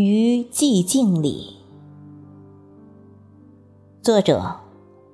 [0.00, 1.56] 于寂静里。
[4.00, 4.60] 作者：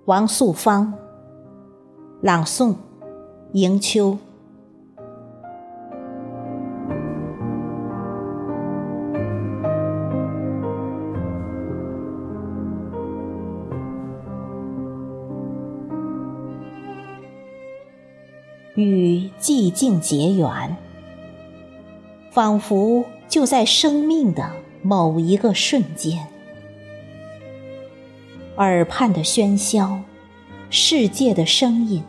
[0.05, 0.93] 王素芳。
[2.21, 2.75] 朗诵：
[3.53, 4.19] 迎秋。
[18.75, 20.77] 与寂静结缘，
[22.31, 24.51] 仿佛就在生命的
[24.87, 26.27] 某一个瞬间，
[28.59, 30.01] 耳畔的喧嚣，
[30.69, 32.05] 世界的声音，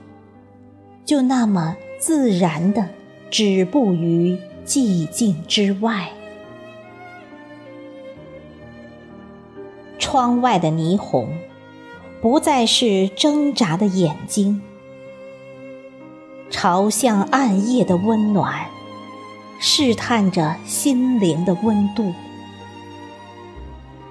[1.06, 2.90] 就那么自然的
[3.32, 6.10] 止步于寂静之外。
[9.98, 11.30] 窗外的霓虹，
[12.22, 14.62] 不再是挣扎的眼睛。
[16.50, 18.68] 朝向暗夜的温暖，
[19.62, 22.14] 试探着心灵的温度。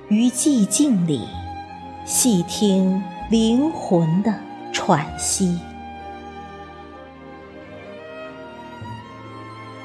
[0.09, 1.27] 于寂静里，
[2.05, 4.35] 细听灵魂的
[4.71, 5.59] 喘息。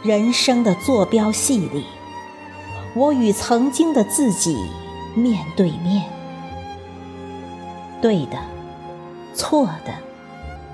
[0.04, 1.86] 人生的坐标系里，
[2.96, 4.58] 我与曾经的自己
[5.16, 6.04] 面对面。
[8.02, 8.38] 对的，
[9.34, 9.94] 错的，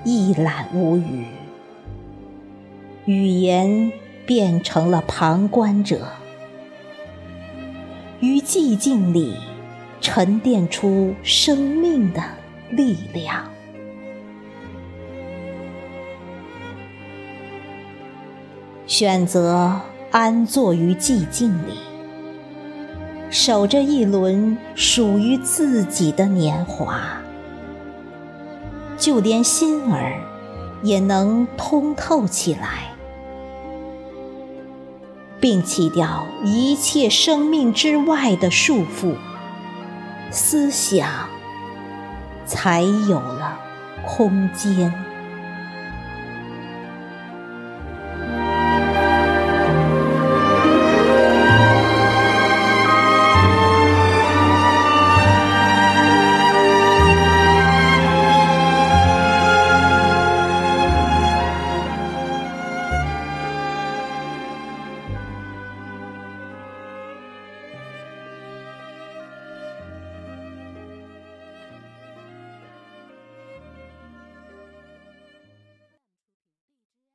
[0.04, 1.24] 一览无余。
[3.04, 3.92] 语言
[4.26, 6.08] 变成了旁观者，
[8.20, 9.36] 于寂静里
[10.00, 12.22] 沉淀出生命的
[12.70, 13.44] 力量。
[18.86, 21.74] 选择安坐于寂静里，
[23.30, 27.20] 守着一轮属于自己的年华，
[28.96, 30.18] 就连心儿
[30.82, 32.95] 也能通透起来。
[35.40, 39.14] 并弃掉一切生命之外的束缚，
[40.30, 41.28] 思想
[42.44, 43.58] 才有了
[44.04, 44.92] 空间。